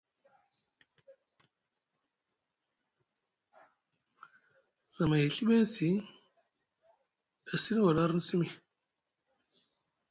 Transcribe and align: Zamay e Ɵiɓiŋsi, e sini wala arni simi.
Zamay 4.93 5.23
e 5.25 5.27
Ɵiɓiŋsi, 5.33 5.87
e 7.51 7.53
sini 7.61 7.81
wala 7.85 8.01
arni 8.03 8.21
simi. 8.27 8.47